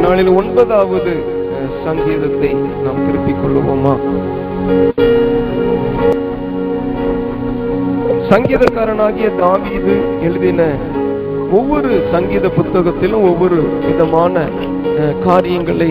[0.00, 1.12] இந்த நாளில் ஒன்பதாவது
[1.84, 2.50] சங்கீதத்தை
[2.84, 3.92] நாம் திருப்பிக் கொள்ளுவோமா?
[8.30, 10.62] சங்கீதக்காரனாகிய தாவீது எழுதின
[11.50, 14.34] ஒவ்வொரு சங்கீத புத்தகத்திலும் ஒவ்வொரு விதமான
[14.94, 15.90] அஹ், காரியங்களை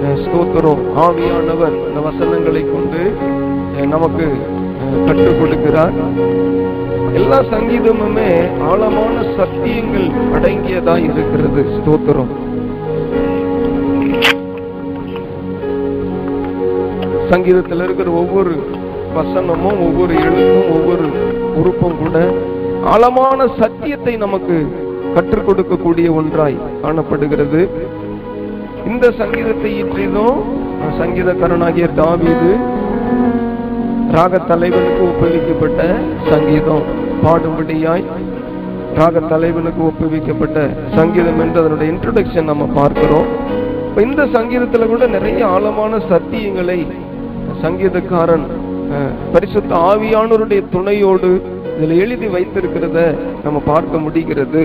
[0.00, 3.02] அஹ், ஸ்தோத்திரம் ஆவியானவர் இந்த வசனங்களை கொண்டு
[3.86, 4.26] நமக்கு
[4.82, 5.96] அஹ், கற்றுக் கொடுக்கிறார்.
[7.14, 8.30] எல்லா சங்கீதமுமே
[8.68, 12.32] ஆழமான சத்தியங்கள் அடங்கியதா இருக்கிறது ஸ்தோத்திரம்.
[17.30, 18.52] சங்கீதத்தில் இருக்கிற ஒவ்வொரு
[19.16, 21.06] வசனமும் ஒவ்வொரு எழுத்தும் ஒவ்வொரு
[21.60, 22.16] உறுப்பும் கூட
[22.92, 24.56] ஆழமான சத்தியத்தை நமக்கு
[25.14, 27.60] கற்றுக் கொடுக்கக்கூடிய ஒன்றாய் காணப்படுகிறது.
[28.90, 30.38] இந்த சங்கீதத்தை இற்றிலும்
[31.00, 32.52] சங்கீதக்காரனாகிய தாவீது
[34.16, 35.80] ராக தலைவனுக்கு ஒப்புவிக்கப்பட்ட
[36.30, 36.84] சங்கீதம்.
[37.24, 38.06] பாடும்படியாய்
[38.98, 40.58] ராக தலைவனுக்கு ஒப்புவிக்கப்பட்ட
[40.98, 43.28] சங்கீதம் என்று அதனுடைய இன்ட்ரடக்ஷன் நம்ம பார்க்கிறோம்.
[44.06, 46.80] இந்த சங்கீதத்துல கூட நிறைய ஆழமான சத்தியங்களை
[47.62, 48.44] சங்கீதக்காரன்
[49.32, 51.30] பரிசுத்த ஆவியானோருடைய துணையோடு
[51.74, 52.98] இதுல எழுதி வைத்திருக்கிறத
[53.44, 54.62] நம்ம பார்க்க முடிகிறது.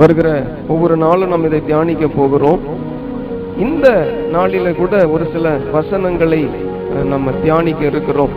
[0.00, 0.28] வருகிற
[0.72, 2.60] ஒவ்வொரு நாளும் நம்ம இதை தியானிக்க போகிறோம்.
[3.66, 3.88] இந்த
[4.34, 6.42] நாளில கூட ஒரு சில வசனங்களை
[7.12, 8.34] நம்ம தியானிக்க இருக்கிறோம்.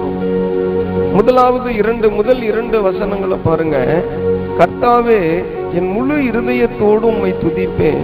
[1.18, 3.78] முதலாவது இரண்டு முதல் இரண்டு வசனங்களை பாருங்க.
[4.60, 5.22] கர்த்தாவே
[5.78, 8.04] என் முழு இருதயத்தோடு உம்மை துதிப்பேன்.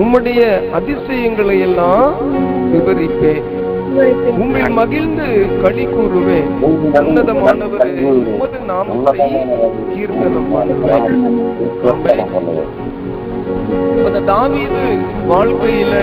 [0.00, 0.40] உம்முடைய
[0.78, 2.14] அதிசயங்களை எல்லாம்
[2.72, 3.44] விவரிப்பேன்.
[4.42, 5.26] உம்மில் மகிழ்ந்து
[5.62, 6.48] களி கூறுவேன்.
[7.00, 7.92] உன்னதமானவரே
[8.32, 9.28] உமது நாமத்தை
[9.92, 11.14] கீர்த்தனம் பண்ணுவேன்
[14.30, 14.82] தாவீது
[15.30, 15.94] வாழ்க்கையில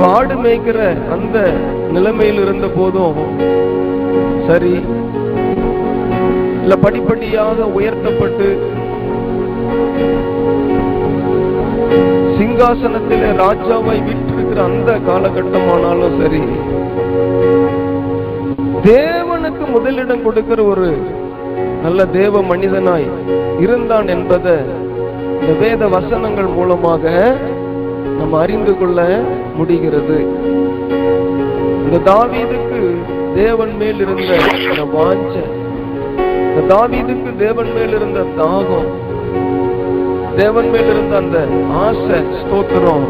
[0.00, 0.78] வாடு மேய்க்கிற
[1.14, 1.36] அந்த
[1.94, 3.18] நிலைமையில் இருந்த போதும்
[4.48, 4.74] சரி
[6.62, 8.48] இல்ல படிப்படியாக உயர்த்தப்பட்டு
[12.36, 16.42] சிங்காசனத்தில் ராஜாவை விட்டிருக்கிற அந்த காலகட்டமானாலும் சரி
[18.84, 20.88] தேவனுக்கு முதலிடம் கொடுக்கிற ஒரு
[21.82, 23.08] நல்ல தேவ மனிதனாய்
[23.60, 24.56] இருந்தான் என்பதை
[25.34, 27.04] இந்த வேத வசனங்கள் மூலமாக
[28.18, 28.98] நம்ம அறிந்து கொள்ள
[29.56, 30.16] முடிகிறது.
[31.84, 32.80] இந்த தாவீதுக்கு
[33.34, 34.32] தேவன் மேல் இருந்த
[34.94, 35.34] வாஞ்ச
[36.48, 38.90] இந்த தாவீதுக்கு தேவன் மேல் இருந்த தாகம்
[40.40, 41.38] தேவன் மேல் இருந்த அந்த
[41.84, 43.06] ஆசை ஸ்தோத்திரம்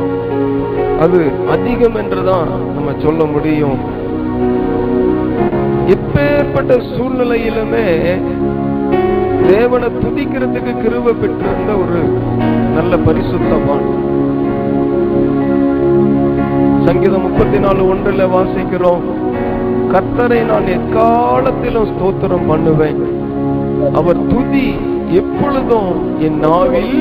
[1.04, 1.18] அது
[1.54, 3.78] அதிகம் என்றுதான் நம்ம சொல்ல முடியும்.
[5.94, 7.86] எப்பேற்பட்ட சூழ்நிலையிலுமே
[9.52, 12.00] தேவனை துதிக்கிறதுக்கு கிருவ பெற்றிருந்த ஒரு
[12.76, 13.86] நல்ல பரிசுத்தவான்
[16.86, 19.02] சங்கீதம் முப்பத்தி நாலு ஒன்றுல வாசிக்கிறோம்
[19.94, 23.00] கர்த்தரை நான் எக்காலத்திலும் ஸ்தோத்திரம் பண்ணுவேன்.
[23.98, 24.66] அவர் துதி
[25.18, 26.94] எப்பொழுதும் என் நாவில்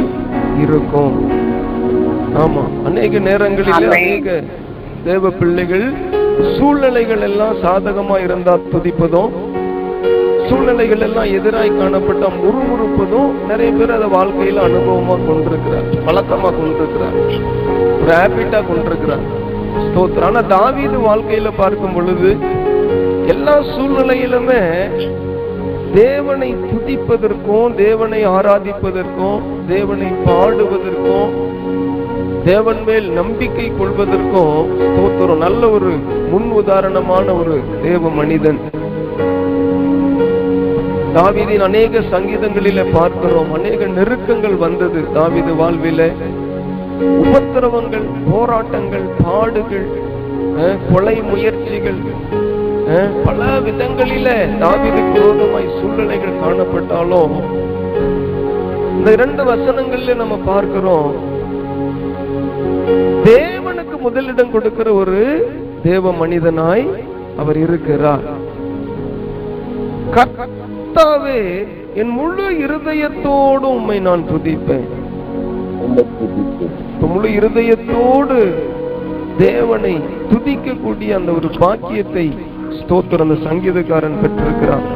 [0.64, 1.16] இருக்கும்.
[2.44, 3.76] ஆமா அநேக நேரங்களில்.
[3.80, 4.44] அநேக
[5.04, 5.86] தேவ பிள்ளைகள்
[6.56, 9.32] சூழ்நிலைகள் எல்லாம் சாதகமா இருந்தா துதிப்பதும்
[10.50, 17.18] சூழ்நிலைகள் எல்லாம் எதிராய் காணப்பட்ட முறுமுறுப்பதும் நிறைய பேர் அதை வாழ்க்கையில அனுபவமா கொண்டிருக்கிறார் பழக்கமா கொண்டிருக்கிறார்
[18.02, 19.26] ஒரு ஹேபிட்டா கொண்டிருக்கிறார்.
[19.88, 20.28] ஸ்தோத்திரம்.
[20.30, 22.38] ஆனா தாவீது வாழ்க்கையில பார்க்கும் பொழுது
[23.28, 24.62] எல்லா சூழ்நிலையிலுமே
[25.96, 31.32] தேவனை துதிப்பதற்கும் தேவனை ஆராதிப்பதற்கும் தேவனை பாடுவதற்கும்
[32.46, 35.38] தேவன் மேல் நம்பிக்கை கொள்வதற்கும் ஸ்தோத்திரம்.
[35.38, 35.92] நல்ல ஒரு
[36.32, 38.60] முன் உதாரணமான ஒரு தேவ மனிதன்.
[41.16, 43.54] தாவிதின் அநேக சங்கீதங்களில பார்க்கிறோம்.
[43.54, 46.02] அநேக நெருக்கங்கள் வந்தது தாவிது வாழ்வில.
[47.20, 49.88] உபத்திரவங்கள் போராட்டங்கள் பாடுகள்
[50.60, 52.00] அஹ், கொலை முயற்சிகள்
[53.26, 54.28] பல விதங்களில
[54.62, 57.36] தாவீதுக்கு விரோதமாய் சூழ்நிலைகள் காணப்பட்டாலும்
[58.96, 61.12] இந்த இரண்டு வசனங்கள்ல நம்ம பார்க்கிறோம்
[63.30, 65.20] தேவனுக்கு முதலிடம் கொடுக்கிற ஒரு
[65.84, 66.86] தேவ மனிதனாய்
[67.42, 68.26] அவர் இருக்கிறார்.
[70.16, 71.42] கர்த்தாவே
[72.02, 74.90] என் முழு இருதயத்தோடு உண்மை நான் துதிப்பேன்.
[77.12, 78.40] முழு இருதயத்தோடு
[79.38, 79.96] தேவனை
[80.32, 82.28] துதிக்கக்கூடிய அந்த ஒரு பாக்கியத்தை
[82.78, 83.26] ஸ்தோத்திரம்.
[83.28, 84.88] அந்த சங்கீதக்காரன் பெற்றிருக்கிறார்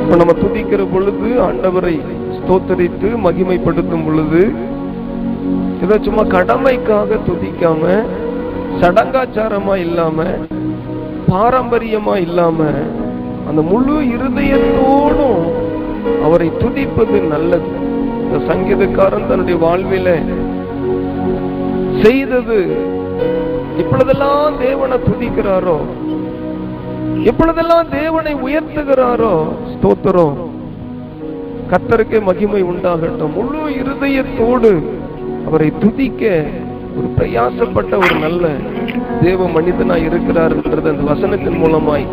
[0.00, 1.94] இப்ப நம்ம துதிக்கிற பொழுது ஆண்டவரை
[2.36, 4.42] ஸ்தோத்தரித்து மகிமைப்படுத்தும் பொழுது
[5.84, 7.82] இதை சும்மா கடமைக்காக துதிக்காம
[8.80, 10.24] சடங்காச்சாரமா இல்லாம
[11.30, 12.58] பாரம்பரியமா இல்லாம
[13.48, 15.42] அந்த முழு இருதயத்தோடும்
[16.26, 17.70] அவரை துதிப்பது நல்லது.
[18.24, 20.08] இந்த சங்கீதக்காரன் தன்னுடைய வாழ்வில
[22.02, 22.58] செய்தது
[23.78, 25.76] இப்பொழுதெல்லாம் தேவனை துதிக்கிறாரோ?
[27.24, 29.48] எப்பொழுதெல்லாம் தேவனை உயர்த்துகிறாரோ?
[29.74, 30.34] ஸ்தோத்திரம்.
[31.70, 33.32] கத்தருக்கே மகிமை உண்டாகட்டும்.
[33.34, 34.82] முழு இருதயத்தோடு
[35.46, 36.44] அவரை துதிக்க
[36.96, 38.48] ஒரு பிரயாசப்பட்ட ஒரு நல்ல
[39.22, 42.06] தேவ மனிதனாய் இருக்கிறார்ன்றது அந்த வசனத்தின் மூலமாய்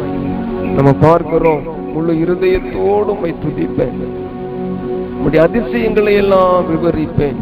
[0.76, 1.92] நம்ம பார்க்கிறோம்.
[1.94, 3.98] முழு இருதயத்தோடு உண்மை துதிப்பேன்.
[5.14, 7.36] நம்முடைய அதிசயங்களை எல்லாம் விவரிப்பேன்.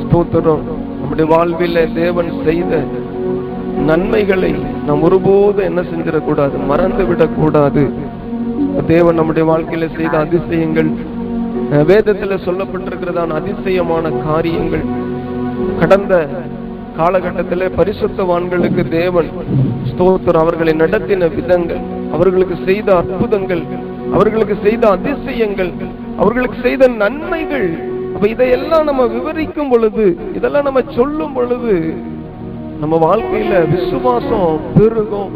[0.00, 0.62] ஸ்தோத்திரம்.
[1.00, 2.84] நம்முடைய வாழ்வில் தேவன் செய்த
[3.88, 4.52] நன்மைகளை
[4.86, 6.56] நாம் ஒருபோதும் என்ன செஞ்சிடக்கூடாது?
[6.66, 7.82] மறந்து விடக்கூடாது.
[8.86, 10.90] தேவன் நம்முடைய வாழ்க்கையில செய்த அதிசயங்கள்
[11.90, 14.84] வேதத்துல சொல்லப்பட்டிருக்கிறதான அதிசயமான காரியங்கள்.
[15.80, 16.14] கடந்த
[16.96, 19.28] காலகட்டத்தில் பரிசுத்தவான்களுக்கு தேவன்
[19.90, 21.82] ஸ்தோத்தர் அவர்களை நடத்தின விதங்கள்
[22.14, 23.62] அவர்களுக்கு செய்த அற்புதங்கள்
[24.14, 25.72] அவர்களுக்கு செய்த அதிசயங்கள்
[26.16, 27.68] அவர்களுக்கு செய்த நன்மைகள்.
[28.14, 31.74] அப்ப இதையெல்லாம் நம்ம விவரிக்கும் பொழுது இதெல்லாம் நம்ம சொல்லும் பொழுது
[32.80, 35.32] நம்ம வாழ்க்கையில விசுவாசம் பெருகும்.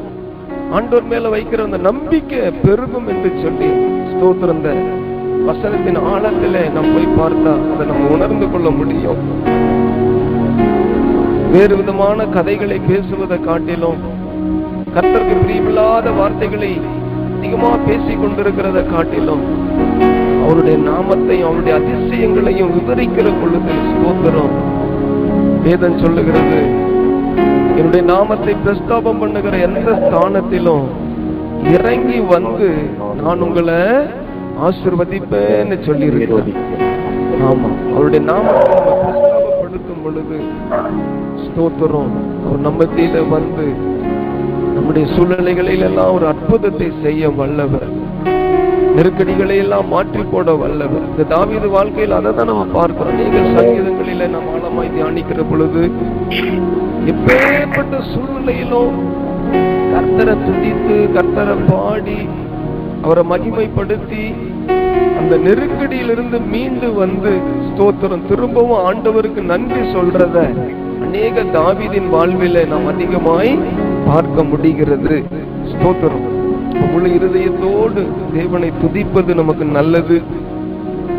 [0.76, 3.68] ஆண்டோர் மேல வைக்கிற அந்த நம்பிக்கை பெருகும் என்று சொல்லி
[4.12, 4.68] ஸ்தோத்திருந்த
[5.48, 9.20] வசனத்தின் ஆழத்துல நம்ம போய் பார்த்தா அதை நம்ம உணர்ந்து கொள்ள முடியும்.
[11.52, 14.00] வேறு விதமான கதைகளை பேசுவதை காட்டிலும்
[14.94, 16.72] கர்த்தருக்கு பிரியமில்லாத வார்த்தைகளை
[17.36, 19.44] அதிகமா பேசிக் கொண்டிருக்கிறத காட்டிலும்
[20.44, 24.56] அவருடைய நாமத்தையும் அவருடைய அதிசயங்களையும் விவரிக்கிற பொழுது ஸ்தோத்திரம்.
[25.64, 26.62] வேதம் சொல்லுகிறது
[27.78, 30.86] என்னுடைய நாமத்தை பிரஸ்தாபம் பண்ணுகிற எந்த ஸ்தானத்திலும்
[31.76, 32.68] இறங்கி வந்து
[33.22, 33.78] நான் உங்களை
[34.66, 36.08] ஆசிர்வதிப்பேன்னு சொல்லி
[37.50, 37.70] ஆமா.
[37.94, 40.36] அவருடைய நாமத்தை நம்ம பிரஸ்தாபப்படுத்தும் பொழுது
[41.44, 42.12] ஸ்தோத்திரம்.
[42.44, 43.64] அவர் நம்பத்தில வந்து
[44.76, 47.90] நம்முடைய சூழ்நிலைகளில் எல்லாம் ஒரு அற்புதத்தை செய்ய வல்லவர்.
[48.96, 51.04] நெருக்கடிகளை எல்லாம் மாற்றி போட வல்லவர்.
[51.10, 53.16] இந்த தாவீது வாழ்க்கையில் அதை தான் நம்ம பார்க்கிறோம்.
[53.20, 55.82] நீங்கள் சங்கீதங்களில நாம் ஆழமாய் தியானிக்கிற பொழுது
[57.12, 58.96] எப்பேற்பட்ட சூழ்நிலையிலும்
[59.94, 62.18] கர்த்தரை துதித்து கர்த்தரை பாடி
[63.04, 64.24] அவரை மகிமைப்படுத்தி
[65.18, 67.32] அந்த நெருக்கடியிலிருந்து மீண்டு வந்து
[67.66, 68.24] ஸ்தோத்திரம்.
[68.28, 70.36] திரும்பவும் ஆண்டவருக்கு நன்றி சொல்றத
[71.06, 73.52] அநேக தாவிதின் வாழ்வில நாம் அதிகமாய்
[74.06, 75.16] பார்க்க முடிகிறது.
[75.72, 76.24] ஸ்தோத்திரம்.
[76.92, 78.02] முழு இருதயத்தோடு
[78.36, 80.16] தேவனை துதிப்பது நமக்கு நல்லது.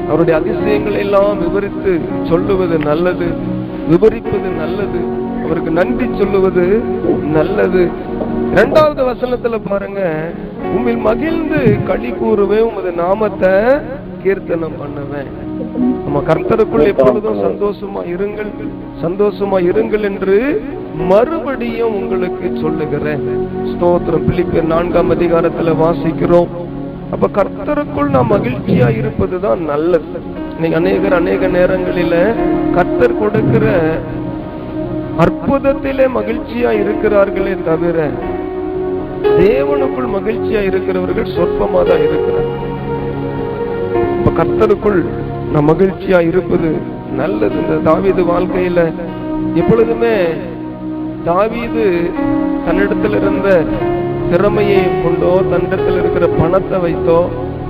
[0.10, 1.94] அவருடைய அதிசயங்களை எல்லாம் விவரித்து
[2.32, 3.30] சொல்லுவது நல்லது
[3.92, 5.02] விவரிப்பது நல்லது.
[5.46, 6.66] அவருக்கு நன்றி சொல்லுவது
[7.38, 7.84] நல்லது.
[8.54, 10.02] இரண்டாவது வசனத்துல பாருங்க
[10.76, 11.60] உம்மில் மகிழ்ந்து
[11.90, 13.54] களி கூறுவேன் உமது நாமத்தை
[14.24, 15.30] கீர்த்தனம் பண்ணுவேன்.
[16.04, 18.52] நம்ம கர்த்தருக்குள் எப்பொழுதும் சந்தோஷமா இருங்கள்
[19.04, 20.38] சந்தோஷமா இருங்கள் என்று
[21.12, 23.24] மறுபடியும் உங்களுக்கு சொல்லுகிறேன்.
[23.72, 26.52] ஸ்தோத்திரம் பிலிப்பியர் நான்காம் அதிகாரத்துல வாசிக்கிறோம்.
[27.16, 30.20] அப்ப கர்த்தருக்குள் நாம் மகிழ்ச்சியா இருப்பதுதான் நல்லது.
[30.56, 32.16] இன்னைக்கு அநேகர் அநேக நேரங்களில
[32.78, 33.66] கர்த்தர் கொடுக்கிற
[35.24, 37.98] அற்புதத்திலே மகிழ்ச்சியா இருக்கிறார்களே தவிர
[39.40, 42.50] தேவனுக்குள் மகிழ்ச்சியா இருக்கிறவர்கள் சொற்பமா தான் இருக்கிறார்
[44.18, 45.00] இப்ப கர்த்தருக்குள்
[45.54, 46.70] நான் மகிழ்ச்சியா இருப்பது
[47.18, 47.58] நல்லது.
[47.62, 48.80] இந்த தாவீது வாழ்க்கையில
[49.56, 50.16] எப்பொழுதுமே
[51.26, 51.84] தாவீது
[52.66, 53.50] தன்னிடத்தில் இருந்த
[54.32, 57.20] திறமையை கொண்டோ தன்னிடத்தில் இருக்கிற பணத்தை வைத்தோ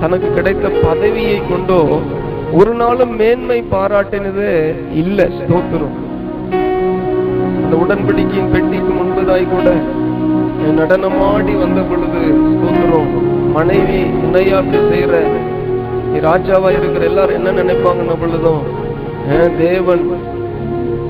[0.00, 1.80] தனக்கு கிடைத்த பதவியை கொண்டோ
[2.52, 4.48] ஒரு நாளும் மேன்மை பாராட்டினது
[5.02, 5.94] இல்லை ஸ்தோத்திரம்.
[7.66, 9.68] அந்த உடன்படிக்கையின் பெட்டிக்கு முன்பதாய் கூட
[10.78, 12.20] நடனமாடி வந்த பொழுது
[12.50, 13.10] ஸ்தோத்திரம்
[13.54, 15.14] மனைவி இணையாட்டு செய்யற
[16.10, 18.62] நீ ராஜாவா இருக்கிற எல்லாரும் என்ன நினைப்பாங்கன்ன பொழுதும்
[19.36, 20.04] ஏன் தேவன்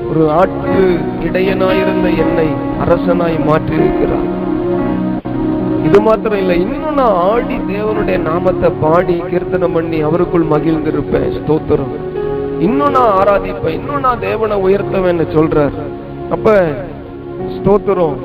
[0.09, 0.75] ஒரு ஆட்டு
[1.27, 2.47] இடையனாயிருந்த என்னை
[2.83, 4.27] அரசனாய் மாற்றி இருக்கிறார்
[5.87, 11.29] இது மாத்திரம் இல்ல இன்னும் நான் ஆடி தேவனுடைய நாமத்தை பாடி கீர்த்தனம் பண்ணி அவருக்குள் மகிழ்ந்திருப்பேன்.
[11.37, 11.93] ஸ்தோத்திரம்.
[12.65, 15.77] இன்னும் நான் ஆராதிப்பேன் இன்னும் நான் தேவனை உயர்த்தவேன்னு சொல்றாரு.
[16.35, 16.53] அப்ப
[17.55, 18.17] ஸ்தோத்திரம்.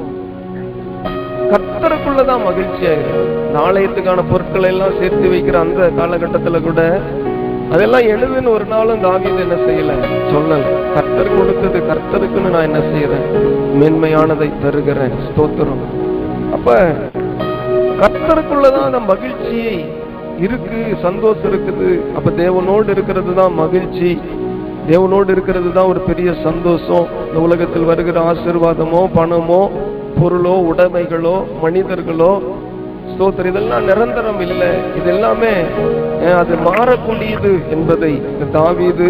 [1.52, 3.20] கர்த்தருக்குள்ளதான் மகிழ்ச்சியா இருக்கு
[3.56, 6.82] நாளையத்துக்கான பொருட்களை எல்லாம் சேர்த்து வைக்கிற அந்த காலகட்டத்துல கூட
[7.74, 9.92] அதெல்லாம் எழுதுன்னு ஒரு நாளும் தாவீது என்ன செய்யல?
[10.32, 10.62] சொல்லல.
[10.94, 13.26] கர்த்தர் கொடுத்தது கர்த்தருக்குன்னு நான் என்ன செய்யறேன்
[13.80, 15.14] மேன்மையானதை தருகிறேன்.
[15.28, 15.82] ஸ்தோத்திரம்.
[16.56, 16.76] அப்ப
[18.02, 19.74] கர்த்தருக்குள்ளதான் அந்த மகிழ்ச்சியை
[20.46, 21.88] இருக்கு சந்தோஷம் இருக்குது.
[22.16, 24.10] அப்ப தேவனோடு இருக்கிறது தான் மகிழ்ச்சி.
[24.90, 27.06] தேவனோடு இருக்கிறது தான் ஒரு பெரிய சந்தோஷம்.
[27.28, 29.62] இந்த உலகத்தில் வருகிற ஆசீர்வாதமோ பணமோ
[30.18, 32.32] பொருளோ உடைமைகளோ மனிதர்களோ
[33.12, 34.70] ஸ்தோத்திரம் இதெல்லாம் நிரந்தரம் இல்லை.
[34.98, 35.52] இது எல்லாமே
[36.40, 39.08] அது மாறக்கூடியது என்பதை இந்த தாவீது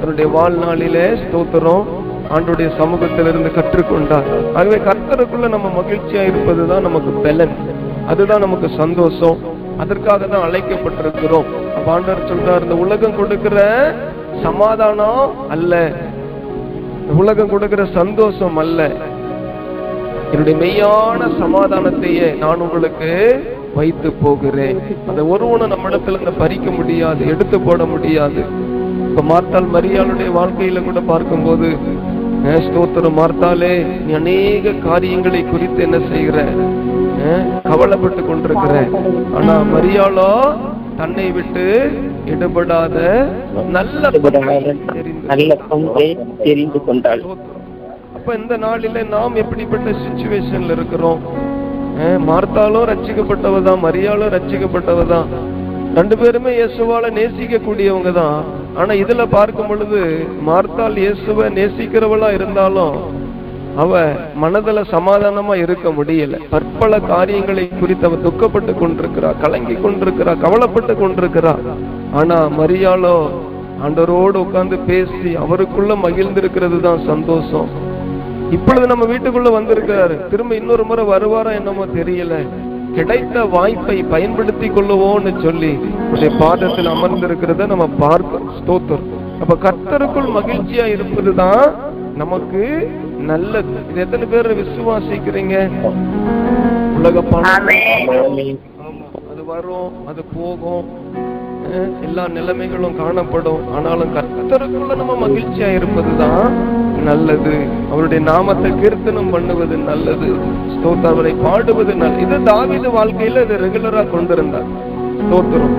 [0.00, 1.86] தன்னுடைய வாழ்நாளிலே ஸ்தோத்திரம்
[2.34, 4.28] ஆண்டுடைய சமூகத்திலிருந்து கற்றுக்கொண்டார்.
[4.58, 7.54] ஆகவே கர்த்தருக்குள்ள நம்ம மகிழ்ச்சியா இருப்பதுதான் நமக்கு பலன்.
[8.12, 9.38] அதுதான் நமக்கு சந்தோஷம்.
[9.82, 11.48] அதற்காக தான் அழைக்கப்பட்டிருக்கிறோம்.
[11.76, 13.58] அப்ப ஆண்டவர் சொல்றார் இந்த உலகம் கொடுக்கிற
[14.42, 15.74] சமாதானம் அல்ல.
[17.16, 18.80] உலகம் கொடுக்கிற சந்தோஷம் அல்ல.
[20.32, 23.10] என்னுடைய மெய்யான சமாதானத்தையே நான் உங்களுக்கு
[23.74, 24.78] வைத்து போகிறேன்.
[25.08, 28.42] அதை ஒருவனும் நம்ம இடத்துல இருந்து பறிக்க முடியாது எடுத்து போட முடியாது.
[29.08, 31.70] இப்ப மார்த்தால் மரியாளுடைய வாழ்க்கையில கூட பார்க்கும்போது
[32.44, 33.72] அஹ், ஸ்தோத்திரம் மார்த்தாலே
[34.06, 36.36] நீ அநேக காரியங்களை குறித்து என்ன செய்கிற?
[37.64, 38.74] கவலைப்பட்டு கொண்டிருக்கிற?
[39.34, 40.30] ஆனா மரியாளோ
[40.96, 41.64] தன்னை விட்டு
[42.32, 42.96] எடுபடாத
[43.76, 44.02] நல்ல
[45.30, 46.06] நல்ல பங்கை
[46.44, 47.22] தெரிந்து கொண்டாள்.
[48.16, 51.20] அப்ப இந்த நாளில நாம் எப்படிப்பட்ட சுச்சுவேஷன்ல இருக்கிறோம்?
[52.28, 55.28] மார்த்தாலும் ரட்சிக்கப்பட்டவ தான் மரியாளும் ரட்சிக்கப்பட்டவ தான்
[55.98, 58.36] ரெண்டு பேருமே இயேசுவால நேசிக்க கூடியவங்க தான்.
[58.80, 60.00] ஆனா இதுல பார்க்கும் பொழுது
[60.48, 62.94] மார்த்தாள் இயேசுவை நேசிக்கிறவளா இருந்தாலும்
[63.82, 64.00] அவ
[64.42, 66.36] மனதுல சமாதானமா இருக்க முடியல.
[66.54, 71.54] பற்பல காரியங்களை குறித்து அவ துக்கப்பட்டு கொண்டிருக்கிறா கலங்கி கொண்டிருக்கிறா கவலைப்பட்டு கொண்டிருக்கிறா.
[72.20, 73.14] ஆனா மரியாளோ
[73.84, 77.68] ஆண்டவரோடு உட்கார்ந்து பேசி அவருக்குள்ள மகிழ்ந்திருக்கிறது தான் சந்தோஷம்.
[78.56, 80.16] இப்பொழுது நம்ம வீட்டுக்குள்ள வந்திருக்கிறாரு.
[80.30, 82.34] திரும்ப இன்னொரு முறை வருவாரா என்னமோ தெரியல.
[82.96, 85.72] கிடைத்த வாய்ப்பை பயன்படுத்தி கொள்ளுவோம்னு சொல்லி
[86.12, 88.50] உடைய பாதத்தில் அமர்ந்திருக்கிறத நம்ம பார்க்கிறோம்.
[88.58, 89.06] ஸ்தோத்திரம்.
[89.42, 91.68] அப்ப கர்த்தருக்குள் மகிழ்ச்சியா இருப்பதுதான்
[92.22, 92.62] நமக்கு
[93.28, 93.74] நல்லது.
[93.90, 95.56] இது எத்தனை பேர் விசுவாசிக்கிறீங்க?
[96.98, 97.70] உலக பணம்
[99.30, 100.86] அது வரும் அது போகும்.
[102.06, 103.62] எல்லா நிலைமைகளும் காணப்படும்.
[103.76, 106.54] ஆனாலும் கர்த்தருக்குள்ள நம்ம மகிழ்ச்சியா இருப்பதுதான்
[107.08, 107.54] நல்லது.
[107.90, 110.28] அவருடைய நாமத்தை கீர்த்தனம் பண்ணுவது நல்லது.
[110.74, 114.68] ஸ்தோத்திரம் அவரை பாடுவது நல்லது இது தாவீது வாழ்க்கையில இது ரெகுலரா கொண்டிருந்தார்.
[115.22, 115.76] ஸ்தோத்திரம்.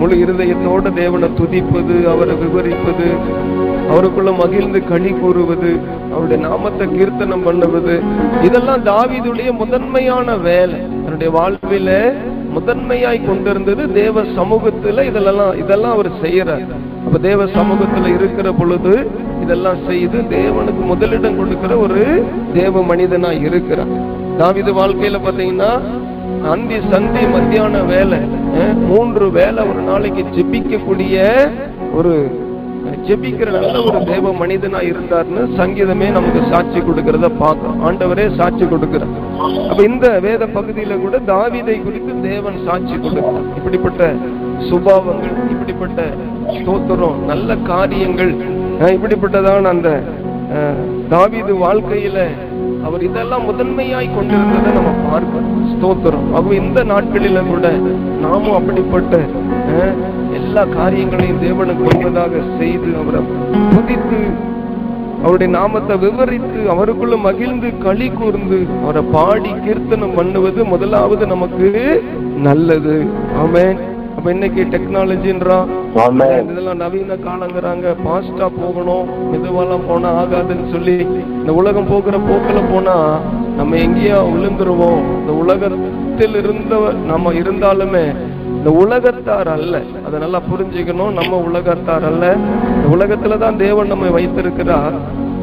[0.00, 3.08] முழு இருதயத்தோட தேவனை துதிப்பது அவரை விவரிப்பது
[3.90, 5.70] அவருக்குள்ள மகிழ்ந்து கனி கூறுவது
[6.12, 7.94] அவருடைய நாமத்தை கீர்த்தனம் பண்ணுவது
[8.48, 10.80] இதெல்லாம் தாவிதுடைய முதன்மையான வேலை.
[11.04, 11.90] தன்னுடைய வாழ்வில
[12.56, 16.64] முதன்மையாய் கொண்டிருந்தது தேவ சமூகத்துல இதெல்லாம் இதெல்லாம் அவர் செய்யறார்.
[17.06, 18.94] அப்ப தேவ சமூகத்துல இருக்கிற பொழுது
[19.44, 22.00] இதெல்லாம் செய்து தேவனுக்கு முதலிடம் கொடுக்கிற ஒரு
[22.58, 23.92] தேவ மனிதனா இருக்கிறார்.
[24.40, 25.70] தாவிது வாழ்க்கையில பாத்தீங்கன்னா
[26.52, 28.20] அந்தி சந்தி மத்தியான வேலை
[28.90, 31.16] மூன்று வேலை ஒரு நாளைக்கு ஜிபிக்கக்கூடிய
[31.98, 32.12] ஒரு
[33.06, 37.80] ஜெபிக்கிற நல்ல ஒரு தேவ மனிதனா இருந்தார்னு சங்கீதமே நமக்கு சாட்சி கொடுக்கறத பார்க்கிறோம்.
[37.86, 39.12] ஆண்டவரே சாட்சி கொடுக்கிறார்.
[39.68, 43.48] அப்ப இந்த வேத பகுதியில கூட தாவீதை குறித்து தேவன் சாட்சி கொடுக்கிறார்.
[43.58, 44.02] இப்படிப்பட்ட
[44.68, 46.00] சுபாவங்கள் இப்படிப்பட்ட
[46.56, 48.32] ஸ்தோத்திரம் நல்ல காரியங்கள்
[48.80, 49.88] அஹ், இப்படிப்பட்டதான அந்த
[51.10, 52.18] தாவிது வாழ்க்கையில
[52.86, 56.28] அவர் இதெல்லாம் முதன்மையாய் கொண்டிருந்ததை நம்ம பார்க்கிறோம் ஸ்தோத்திரம்.
[56.34, 57.66] அவ இந்த நாட்களில கூட
[58.22, 59.14] நாமும் அப்படிப்பட்ட
[60.50, 63.20] எல்லா காரியங்களையும் தேவனுக்கு முன்பதாக செய்து அவரை
[63.72, 64.20] துதித்து
[65.22, 71.68] அவருடைய நாமத்தை விவரித்து அவருக்குள்ள மகிழ்ந்து களி கூர்ந்து அவரை பாடி கீர்த்தனம் பண்ணுவது முதலாவது நமக்கு
[72.46, 72.96] நல்லது.
[73.42, 73.78] ஆமென்.
[74.16, 75.68] அப்ப இன்னைக்கு டெக்னாலஜின்றான்.
[76.48, 77.94] இதெல்லாம் நவீன காலங்கிறாங்க.
[78.06, 79.06] பாஸ்டா போகணும்.
[79.32, 80.96] மெதுவாலாம் போனா ஆகாதுன்னு சொல்லி
[81.40, 82.96] இந்த உலகம் போகிற போக்குல போனா
[83.60, 86.74] நம்ம எங்கேயோ விழுந்துருவோம் இந்த உலகத்தில் இருந்த
[87.12, 88.04] நம்ம இருந்தாலுமே
[88.64, 89.82] இந்த உலகத்தார் அல்ல.
[90.06, 91.12] அதை நல்லா புரிஞ்சுக்கணும்.
[91.12, 92.36] நம்ம உலகத்தார் அல்ல.
[92.84, 94.92] இந்த உலகத்துல தான் தேவன் நம்மை வைத்திருக்கிறார்.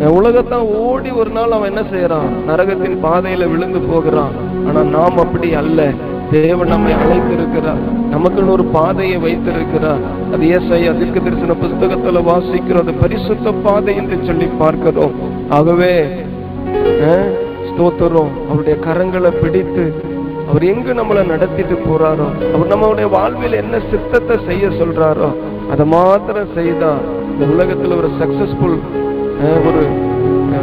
[0.08, 4.32] உலகத்தான் ஓடி ஒரு நாள் அவன் என்ன செய்யறான் நரகத்தின் பாதையில விழுந்து போகிறான்.
[4.68, 5.92] ஆனா நாம் அப்படி அல்ல.
[6.32, 7.84] தேவன் நம்மை அழைத்திருக்கிறார்.
[8.12, 10.00] நமக்குன்னு ஒரு பாதையை வைத்திருக்கிறார்.
[10.34, 12.80] அது ஏசை திக்கு தரிசன புஸ்தகத்துல வாசிக்கிறோம்.
[12.80, 15.12] அது பரிசுத்த பாதை என்று சொல்லி பார்க்கிறோம்.
[15.50, 16.06] ஆகவே
[17.02, 17.30] அஹ்,
[17.70, 18.30] ஸ்தோத்திரம்.
[18.50, 19.94] அவருடைய கரங்களை பிடித்து
[20.48, 25.30] அவர் எங்கு நம்மளை நடத்திட்டு போறாரோ அவர் நம்மளுடைய வாழ்வில் என்ன சித்தத்தை செய்ய சொல்றாரோ
[25.70, 26.92] அதை மாத்திரம் செய்தா
[27.32, 28.78] இந்த உலகத்துல ஒரு சக்சஸ்ஃபுல்
[29.68, 29.82] ஒரு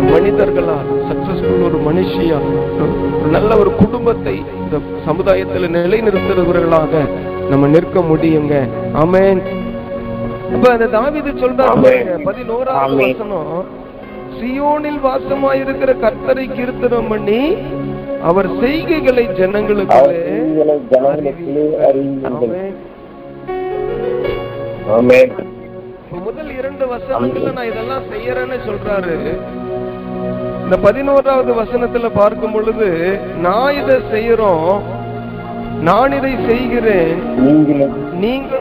[0.08, 0.76] மனிதர்களா
[1.08, 2.38] சக்சஸ்ஃபுல் ஒரு மனுஷியா
[2.78, 2.96] ஒரு-
[3.30, 4.76] நல்ல ஒரு குடும்பத்தை இந்த
[5.06, 6.92] சமுதாயத்துல நிலைநிறுத்துறவர்களாக
[7.50, 8.54] நம்ம நிற்க முடியுங்க
[8.96, 9.40] ஆமென்
[10.54, 11.30] அப்ப அந்த தாவீது.
[11.78, 12.98] பாருங்க, பதினோராவது.
[13.02, 13.64] வசனம்
[14.34, 17.40] சியோனில் வாசமாயிருக்கிற கர்த்தரை கீர்த்தனம் பண்ணி
[18.28, 20.20] அவர் செய்கைகளை ஜனங்களுக்குள்ளே
[26.18, 29.14] முதல் இரண்டு வசனங்கள்ல நான் இதெல்லாம் செய்யறேன்னு சொல்றாரு.
[30.64, 32.88] இந்த பதினோராவது வசனத்துல பார்க்கும் பொழுது
[33.46, 34.70] நான் இதை செய்யறோம்
[35.88, 37.18] நான் இதை செய்கிறேன்
[38.24, 38.52] நீங்க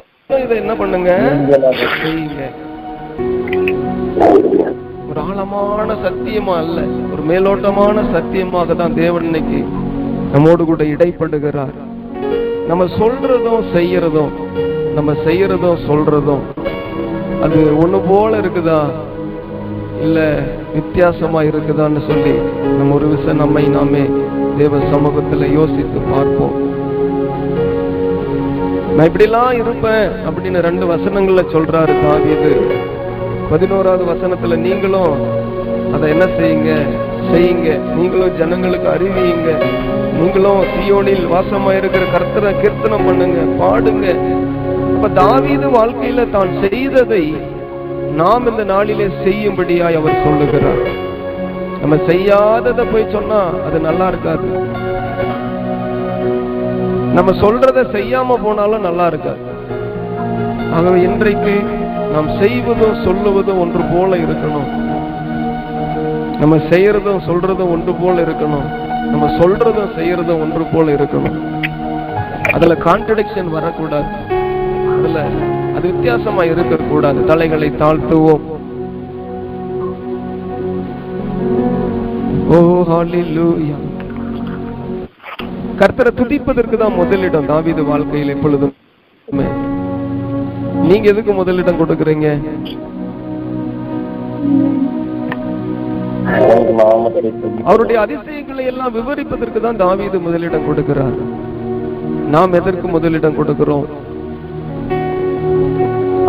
[0.44, 1.12] இதை என்ன பண்ணுங்க?
[2.04, 2.44] செய்யுங்க.
[5.10, 6.80] ஒரு ஆழமான சத்தியமா அல்ல.
[7.30, 9.60] மேலோட்டமான சத்தியமாக தான் தேவன் இன்னைக்கு
[10.34, 11.76] நம்மோடு கூட இடைப்படுகிறார்.
[12.70, 14.34] நம்ம சொல்றதும் செய்யறதும்
[14.98, 16.44] நம்ம செய்யறதும் சொல்றதும்
[17.46, 18.82] அது ஒண்ணு போல இருக்குதா?
[20.06, 20.20] இல்ல
[20.76, 22.34] வித்தியாசமா இருக்குதான்னு சொல்லி
[22.78, 24.04] நம்ம ஒரு விஷயம் நம்மை நாமே
[24.60, 26.56] தேவ சமூகத்துல யோசித்து பார்ப்போம்.
[28.96, 32.52] நான் இப்படிலாம் இருப்பேன் அப்படின்னு ரெண்டு வசனங்கள்ல சொல்றாரு தாவியது
[33.52, 35.16] பதினோராவது வசனத்துல நீங்களும்
[35.96, 36.74] அதை என்ன செய்யுங்க?
[37.32, 37.70] செய்யுங்க.
[37.98, 39.50] நீங்களும் ஜனங்களுக்கு அறிவியுங்க.
[40.20, 44.08] நீங்களும் சியோனில் வாசமாயிருக்கிற கர்த்தரை கீர்த்தனம் பண்ணுங்க பாடுங்க.
[44.96, 47.24] அப்ப தாவீது வாழ்க்கையில தான் செய்ததை
[48.20, 50.84] நாம் இந்த நாளிலே செய்யும்படியாய் அவர் சொல்லுகிறார்.
[51.82, 54.50] நம்ம செய்யாததை போய் சொன்னா அது நல்லா இருக்காது.
[57.18, 59.42] நம்ம சொல்றத செய்யாம போனாலும் நல்லா இருக்காது.
[60.76, 61.56] ஆகவே இன்றைக்கு
[62.14, 64.70] நாம் செய்வதும் சொல்லுவதும் ஒன்று போல இருக்கணும்.
[66.44, 68.66] நம்ம செய்யறதும் சொல்றதும் ஒன்று போல இருக்கணும்.
[69.12, 71.38] நம்ம சொல்றதும் செய்யறதும் ஒன்று போல இருக்கணும்.
[72.56, 74.10] அதுல கான்ட்ரடிக்ஷன் வரக்கூடாது.
[74.96, 75.22] அதுல
[75.76, 77.20] அது வித்தியாசமா இருக்கக்கூடாது.
[77.30, 78.44] தலைகளை தாழ்த்துவோம்.
[82.56, 82.58] ஓ
[82.92, 83.76] ஹalleluya
[85.82, 88.76] கர்த்தரை துதிப்பதற்கு தான் முதலிடம் தாவீது வாழ்க்கையில் எப்பொழுதும்.
[90.90, 92.28] நீங்க எதுக்கு முதலிடம் கொடுக்குறீங்க?
[97.64, 101.18] அவருடைய அதிசயங்களை எல்லாம் விவரிப்பதற்கு தான் தாவீது முதலிடம் கொடுக்கிறார்.
[102.34, 103.86] நாம் எதற்கு முதலிடம் கொடுக்கிறோம்?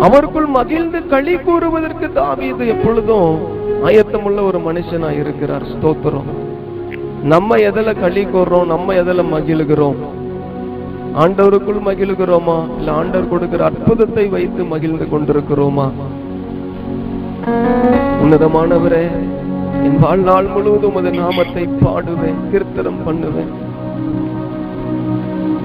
[0.05, 3.29] அவருக்குள் மகிழ்ந்து களி கூறுவதற்கு தாவீது எப்பொழுதும்
[3.85, 5.65] ஆயத்தமுள்ள ஒரு மனுஷனா இருக்கிறார்.
[5.73, 6.27] ஸ்தோத்திரம்.
[7.33, 9.99] நம்ம எதில் களி கூறுறோம் நம்ம எதில் மகிழுகிறோம்?
[11.23, 12.57] ஆண்டவருக்குள் மகிழுகிறோமா?
[12.77, 15.87] இல்ல ஆண்டவர் கொடுக்கிற அற்புதத்தை வைத்து மகிழ்ந்து கொண்டிருக்கிறோமா?
[18.23, 19.05] உன்னதமானவரே
[19.83, 23.51] என் வாழ்நாள் முழுவதும் உமது நாமத்தை பாடுவேன் கீர்த்தனம் பண்ணுவேன்.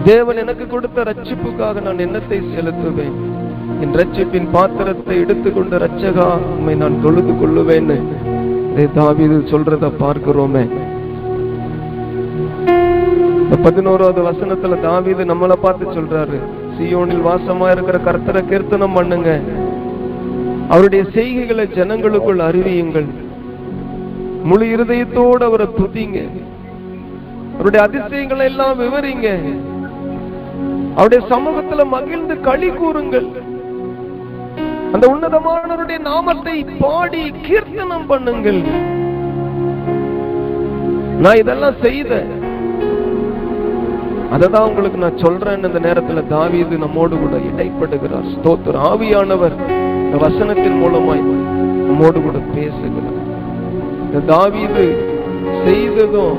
[0.09, 3.17] தேவன் எனக்கு கொடுத்த ரட்சிப்புக்காக நான் எண்ணத்தை செலுத்துவேன்?
[3.85, 7.99] என் ரட்சிப்பின் பாத்திரத்தை எடுத்துக்கொண்ட ரட்சகா உண்மை நான் தொழுது கொள்ளுவேன்னு
[8.85, 10.65] இதை சொல்றத பார்க்கிறோமே.
[13.65, 16.39] பதினோராவது வசனத்துல தாவிது நம்மளை பார்த்து சொல்றாரு
[16.77, 19.31] சியோனில் வாசமா இருக்கிற கர்த்தரை கீர்த்தனம் பண்ணுங்க.
[20.73, 23.09] அவருடைய செய்கைகளை ஜனங்களுக்குள் அறிவியுங்கள்.
[24.45, 26.19] முழு இருதயத்தோடு அவரை துதிங்க.
[27.55, 29.29] அவருடைய அதிசயங்களை எல்லாம் விவரிங்க.
[30.95, 33.29] அவருடைய சமூகத்துல மகிழ்ந்து களி கூறுங்கள்.
[34.93, 38.63] அந்த உன்னதமானவருடைய நாமத்தை பாடி கீர்த்தனம் பண்ணுங்கள்.
[41.25, 42.33] நான் இதெல்லாம் செய்தேன்
[44.35, 48.29] அததான் உங்களுக்கு நான் சொல்றேன் இந்த நேரத்துல தாவீது நம்மோடு கூட இடைப்படுகிறார்.
[48.35, 48.85] ஸ்தோத்திரம்.
[48.91, 49.57] ஆவியானவர்
[50.05, 51.25] இந்த வசனத்தின் மூலமாய்
[51.89, 53.20] நம்மோடு கூட பேசுகிறார்.
[54.13, 54.99] இந்த தாவீது
[55.65, 56.39] செய்ததும்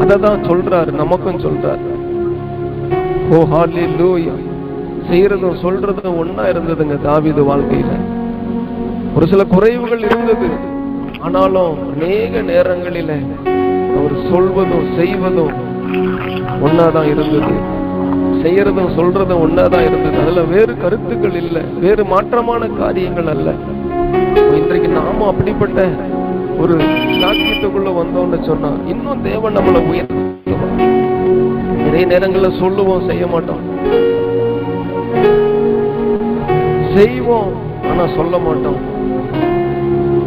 [0.00, 1.90] அததான் சொல்றாரு நமக்கும் சொல்றாரு.
[3.30, 4.32] ஓ லூயா
[5.10, 7.90] செய்யறதும் சொல்றதும் ஒன்னா இருந்ததுங்க தாவீது வாழ்க்கையில.
[9.16, 10.46] ஒரு சில குறைவுகள் இருந்தது.
[11.20, 13.10] ஆனாலும் அநேக நேரங்களில
[13.96, 15.52] அவர் சொல்வதும் செய்வதும்
[16.64, 17.80] ஒன்னாதான் இருந்தது.
[18.42, 20.20] செய்யறதும் சொல்றதும் ஒன்னாதான் இருந்தது.
[20.20, 21.62] அதுல வேறு கருத்துக்கள் இல்லை.
[21.80, 23.50] வேறு மாற்றமான காரியங்கள் அல்ல.
[24.62, 25.80] இன்றைக்கு நாமும் அப்படிப்பட்ட
[26.58, 26.74] ஒரு
[27.20, 30.12] சாக்கியத்துக்குள்ள வந்தோம்னு சொன்னா இன்னும் தேவன் நம்மளை உயர்
[31.84, 33.62] நிறைய நேரங்கள்ல சொல்லுவோம் செய்ய மாட்டோம்.
[36.96, 37.50] செய்வோம்
[37.90, 38.78] ஆனா சொல்ல மாட்டோம்.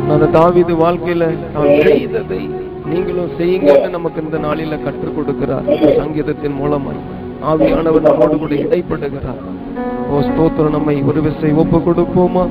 [0.10, 2.50] அந்த தாவிது வாழ்க்கையில நான் செய்ததை
[2.86, 5.96] நீங்களும் செய்யுங்கன்னு நமக்கு இந்த நாளில கற்றுக் கொடுக்கிறார்.
[5.98, 7.02] சங்கீதத்தின் மூலமாய்.
[7.52, 9.42] ஆவியானவர் நம்மோடு கூட இடைப்படுகிறார்.
[10.12, 12.46] ஓ ஸ்தோத்திரம் நம்மை ஒரு விசை ஒப்பு கொடுப்போமா?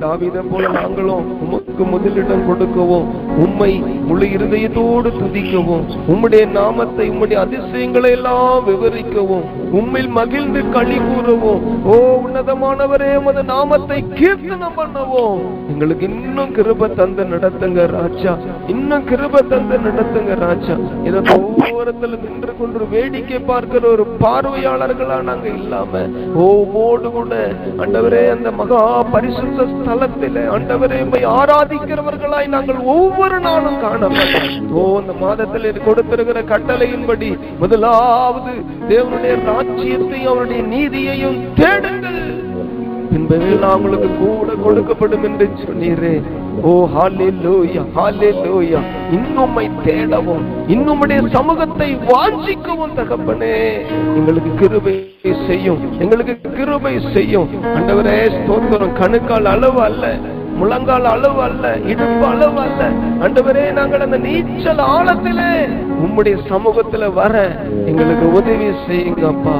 [0.00, 3.06] தாவீதை போல நாங்களும் உமக்கு முதலிடம் கொடுக்கவும்
[3.44, 3.70] உம்மை
[4.08, 9.46] முழு இருதயத்தோடு துதிக்கவும் உம்முடைய நாமத்தை உம்முடைய அதிசயங்களை எல்லாம் விவரிக்கவும்
[9.78, 11.62] உம்மில் மகிழ்ந்து களி கூறவும்.
[11.90, 15.42] ஓ உன்னதமானவரே உமது நாமத்தை கீர்த்தனம் பண்ணவும்.
[15.72, 18.32] எங்களுக்கு இன்னும் கிருப தந்த நடத்துங்க ராஜா
[18.74, 20.76] இன்னும் கிருப தந்த நடத்துங்க ராஜா.
[21.08, 21.22] இதை
[21.76, 26.02] ஓரத்தில் நின்று கொண்டு வேடிக்கை பார்க்கிற ஒரு பார்வையாளர்களா நாங்க இல்லாம
[26.46, 27.32] ஓமோடு கூட.
[27.82, 28.82] ஆண்டவரே அந்த மகா
[29.14, 31.22] பரிசுத்த ஸ்தலத்திலே ஆண்டவரே உம்மை
[31.60, 34.70] ஆராதிக்கிறவர்களாய் நாங்கள் ஒவ்வொரு நாளும் காணப்பட்டோம்.
[34.70, 38.52] ஓ இந்த மாதத்தில் கொடுத்திருக்கிற கட்டளையின்படி முதலாவது
[38.90, 42.22] தேவனுடைய ராஜ்யத்தையும் அவருடைய நீதியையும் தேடுங்கள்.
[43.12, 46.14] பின்பெல்லாம் உங்களுக்கு கூட கொடுக்கப்படும் என்று சொன்னீரே.
[46.62, 48.80] ஓ ஹalleluya ஹalleluya.
[49.18, 50.44] இன்னும்மை தேடவும்
[50.74, 53.54] இன்னும்முடைய சமூகத்தை வாஞ்சிக்கவும் தகப்பனே.
[54.18, 54.96] எங்களுக்கு கிருபை
[55.46, 57.48] செய்யும் எங்களுக்கு கிருபை செய்யும்.
[57.76, 58.98] அண்டவரே ஸ்தோத்திரம்.
[59.00, 60.06] கணுக்கால் அளவு அல்ல.
[60.60, 62.80] முழங்கால் அளவு அல்ல இடுப்பு அளவு அல்ல
[63.24, 65.50] அண்டவரே நாங்கள் அந்த நீச்சல் ஆழத்திலே
[66.04, 67.34] உம்முடைய சமூகத்துல வர
[67.90, 69.56] எங்களுக்கு உதவி செய்யுங்க அப்பா.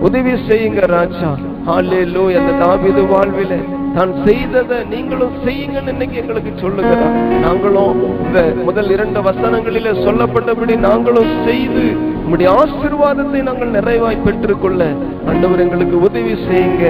[0.00, 1.30] உதவி செய்யுங்க ராஜா.
[1.68, 2.38] ஹalleluya.
[2.40, 3.52] அந்த தாவீது வாழ்வில
[3.94, 7.14] தான் செய்ததை நீங்களும் செய்யுங்கன்னு இன்னைக்கு எங்களுக்கு சொல்லுகிறார்
[7.44, 7.92] நாங்களும்
[8.24, 11.84] இந்த முதல் இரண்டு வசனங்களில சொல்லப்பட்டபடி நாங்களும் செய்து
[12.24, 14.82] உம்முடைய ஆசீர்வாதத்தை நாங்கள் நிறைவாய் பெற்றுக்கொள்ள
[15.30, 16.84] ஆண்டவர் எங்களுக்கு உதவி செய்யுங்க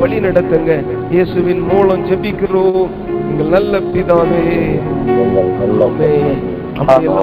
[0.00, 0.70] வழி நடத்துங்க.
[1.14, 2.88] இயேசுவின் மூலம் ஜெபிக்கிறோம்.
[3.30, 4.44] எங்கள் நல்ல பிதாவே.